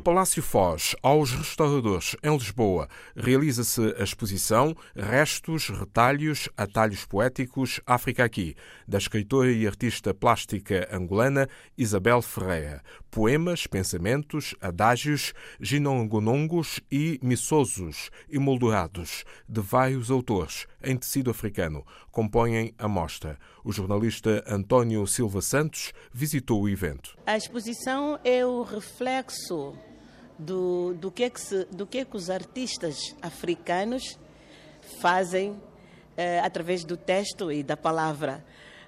[0.00, 8.56] Palácio Foz, aos restauradores em Lisboa, realiza-se a exposição Restos, Retalhos, Atalhos Poéticos África Aqui,
[8.86, 11.48] da escritora e artista plástica angolana
[11.78, 12.82] Isabel Ferreira.
[13.10, 22.88] Poemas, pensamentos, adágios, ginongonongos e missosos emoldurados de vários autores em tecido africano compõem a
[22.88, 23.38] mostra.
[23.62, 27.16] O jornalista António Silva Santos visitou o evento.
[27.26, 29.74] A exposição é o reflexo
[30.38, 34.18] do, do, que, é que se, do que, é que os artistas africanos
[35.00, 35.60] fazem
[36.16, 38.44] eh, através do texto e da palavra.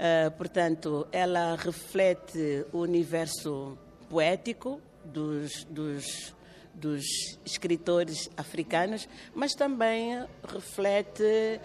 [0.00, 3.76] Uh, portanto, ela reflete o universo
[4.08, 6.34] poético dos, dos,
[6.74, 7.04] dos
[7.44, 11.60] escritores africanos, mas também reflete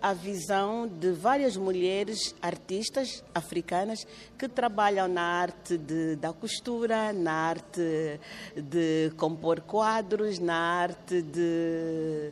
[0.00, 4.06] a visão de várias mulheres artistas africanas
[4.38, 8.18] que trabalham na arte de, da costura, na arte
[8.56, 12.30] de compor quadros, na arte de,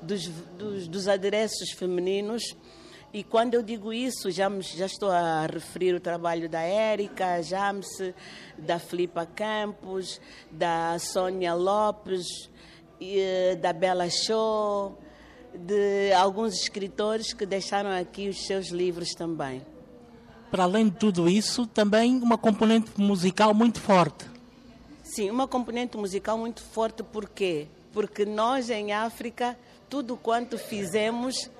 [0.00, 2.42] dos, dos, dos adereços femininos.
[3.14, 7.86] E quando eu digo isso, já, já estou a referir o trabalho da Érica James,
[8.56, 10.18] da Filipa Campos,
[10.50, 12.48] da Sônia Lopes,
[12.98, 14.98] eh, da Bela Show,
[15.54, 19.60] de alguns escritores que deixaram aqui os seus livros também.
[20.50, 24.24] Para além de tudo isso, também uma componente musical muito forte.
[25.02, 27.68] Sim, uma componente musical muito forte, por quê?
[27.92, 29.54] Porque nós em África,
[29.90, 31.50] tudo quanto fizemos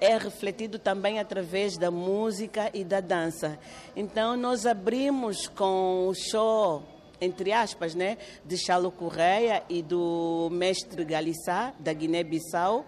[0.00, 3.58] é refletido também através da música e da dança.
[3.94, 6.82] Então nós abrimos com o show
[7.20, 12.86] entre aspas, né, de Chalo Correia e do mestre Galissá, da Guiné-Bissau,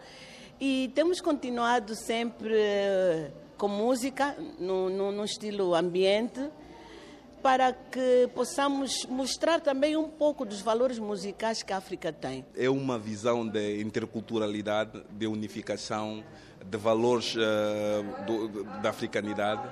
[0.58, 2.56] e temos continuado sempre
[3.58, 6.40] com música, no, no, no estilo ambiente,
[7.42, 12.46] para que possamos mostrar também um pouco dos valores musicais que a África tem.
[12.56, 16.22] É uma visão de interculturalidade, de unificação
[16.64, 19.68] de valores uh, do, da africanidade,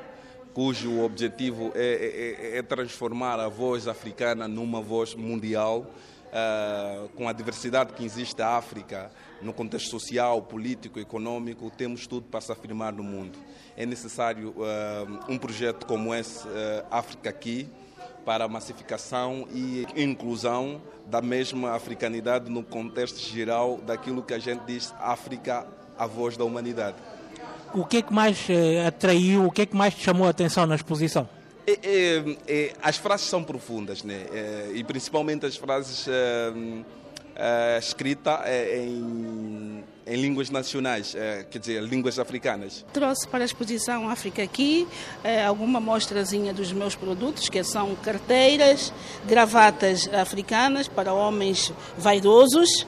[0.52, 5.86] cujo objetivo é, é, é, transformar a voz africana numa voz mundial,
[6.32, 9.10] uh, com a diversidade que existe na África,
[9.42, 13.38] no contexto social, político, econômico, temos tudo para se afirmar no mundo.
[13.76, 16.46] É necessário uh, um projeto como esse,
[16.90, 17.68] África Aqui,
[18.24, 24.60] para a massificação e inclusão da mesma africanidade no contexto geral daquilo que a gente
[24.66, 25.66] diz África
[25.98, 26.96] a voz da humanidade.
[27.74, 30.30] O que é que mais eh, atraiu, o que é que mais te chamou a
[30.30, 31.28] atenção na exposição?
[31.70, 34.26] É, é, é, as frases são profundas, né?
[34.32, 36.52] É, e principalmente as frases é,
[37.36, 38.40] é, escritas
[38.74, 41.14] em, em, línguas nacionais,
[41.50, 42.84] quer dizer, línguas africanas.
[42.92, 44.86] Trouxe para a exposição África Aqui
[45.46, 48.92] alguma mostrazinha dos meus produtos, que são carteiras,
[49.26, 52.86] gravatas africanas para homens vaidosos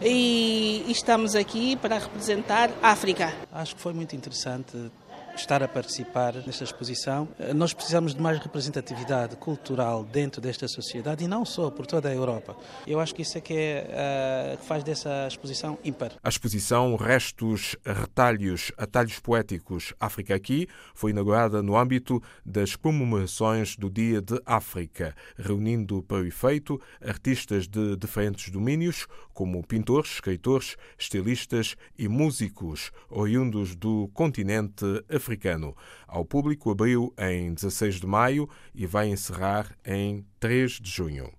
[0.00, 3.32] e estamos aqui para representar a África.
[3.52, 4.90] Acho que foi muito interessante
[5.36, 7.28] estar a participar nesta exposição.
[7.54, 12.14] Nós precisamos de mais representatividade cultural dentro desta sociedade e não só por toda a
[12.14, 12.56] Europa.
[12.86, 16.12] Eu acho que isso é que é, uh, faz dessa exposição ímpar.
[16.22, 23.90] A exposição Restos, Retalhos, Atalhos Poéticos África Aqui foi inaugurada no âmbito das comemorações do
[23.90, 31.74] Dia de África, reunindo para o efeito artistas de diferentes domínios, como pintores, escritores, estilistas
[31.98, 35.74] e músicos oriundos do continente africano africano.
[36.06, 41.32] Ao público abriu em 16 de maio e vai encerrar em 3 de junho.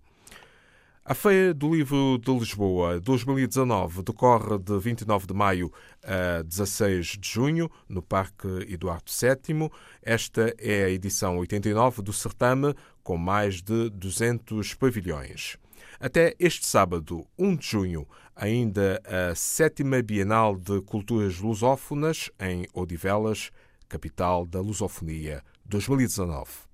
[1.06, 5.70] A Feira do Livro de Lisboa 2019 decorre de 29 de maio
[6.02, 9.70] a 16 de junho no Parque Eduardo VII.
[10.02, 12.74] Esta é a edição 89 do certame,
[13.04, 15.58] com mais de 200 pavilhões.
[16.00, 23.52] Até este sábado, 1 de junho, ainda a sétima Bienal de Culturas Lusófonas em Odivelas
[23.94, 26.68] capital da lusofonia 2019.